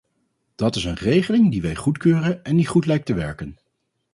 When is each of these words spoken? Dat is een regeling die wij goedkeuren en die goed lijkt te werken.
Dat 0.55 0.75
is 0.75 0.83
een 0.83 0.95
regeling 0.95 1.51
die 1.51 1.61
wij 1.61 1.75
goedkeuren 1.75 2.43
en 2.43 2.55
die 2.55 2.67
goed 2.67 2.85
lijkt 2.85 3.05
te 3.05 3.13
werken. 3.13 3.57